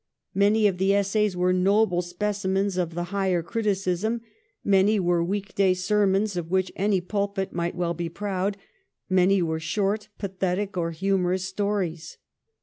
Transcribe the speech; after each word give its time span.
Many 0.33 0.65
of 0.65 0.79
the 0.79 0.95
essays 0.95 1.37
were 1.37 1.53
noble 1.53 2.01
specimens 2.01 2.75
of 2.75 2.95
the 2.95 3.03
higher 3.13 3.43
criticism; 3.43 4.21
many 4.63 4.99
were 4.99 5.23
week 5.23 5.53
day 5.53 5.75
sermons 5.75 6.35
of 6.35 6.49
which 6.49 6.71
any 6.75 6.99
pulpit 6.99 7.53
might 7.53 7.75
well 7.75 7.93
be 7.93 8.09
proud; 8.09 8.57
many 9.11 9.43
were 9.43 9.59
short, 9.59 10.07
pathetic, 10.17 10.75
or 10.75 10.89
humorous 10.89 11.45
stories. 11.45 12.17